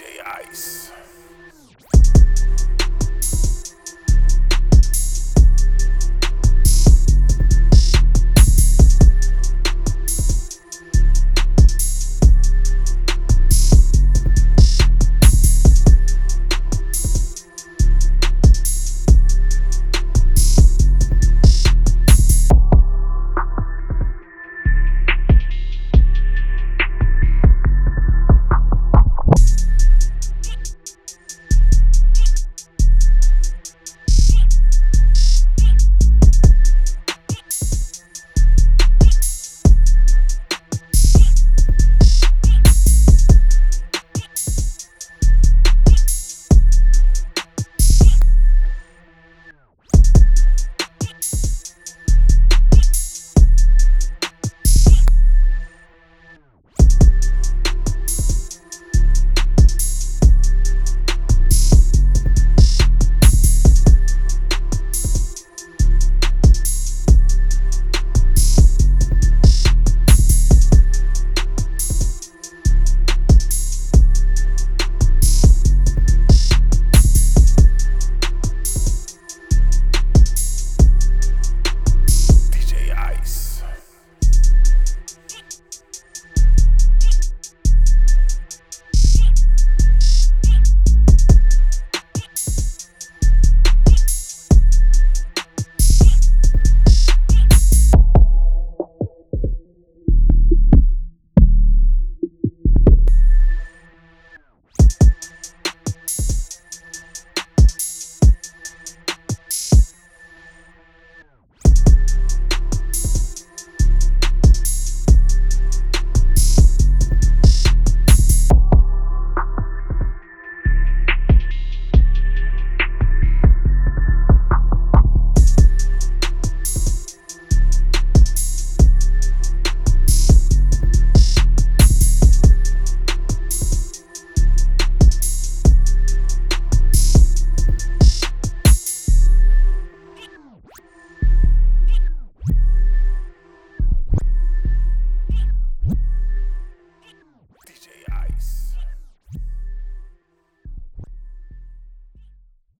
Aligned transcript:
DJ 0.00 0.06
Ice. 0.48 0.92